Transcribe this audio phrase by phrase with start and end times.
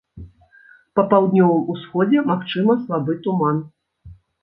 [0.99, 3.65] Па паўднёвым усходзе магчымы слабы туман.